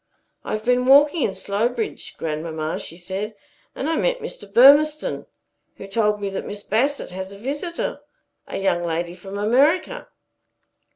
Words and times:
"I 0.43 0.53
have 0.53 0.65
been 0.65 0.87
walking 0.87 1.21
in 1.21 1.35
Slowbridge, 1.35 2.17
grandmamma," 2.17 2.79
she 2.79 2.97
said, 2.97 3.35
"and 3.75 3.87
I 3.87 3.97
met 3.97 4.17
Mr. 4.19 4.51
Burmistone, 4.51 5.27
who 5.75 5.85
told 5.87 6.19
me 6.19 6.31
that 6.31 6.43
Miss 6.47 6.63
Bassett 6.63 7.11
has 7.11 7.31
a 7.31 7.37
visitor 7.37 7.99
a 8.47 8.57
young 8.57 8.83
lady 8.83 9.13
from 9.13 9.37
America." 9.37 10.07